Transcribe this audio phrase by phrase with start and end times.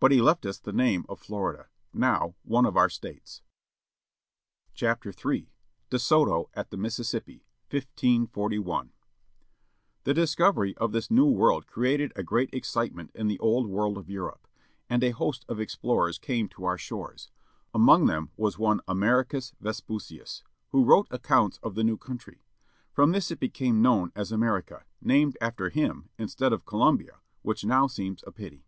[0.00, 3.42] But he left us the name of Florida, now one of our States.
[4.72, 5.46] II'ICE DE LEON IN SEARCH OF THE MAGIC SPKING
[5.90, 7.44] DE SOTO AT THE MISSISSIPPI.
[7.70, 8.92] 1541
[10.04, 14.08] HE discovery of this new world created a great excitement in the old world of
[14.10, 14.48] Europe.
[14.90, 17.30] And a host of explorers came to our shores.
[17.72, 22.38] Among them was one Americus Vespucius, who wrote accounts of the new coimtry.
[22.92, 27.86] From this it became known as America, named after him, instead of Columbia, which now
[27.86, 28.66] seems a pity.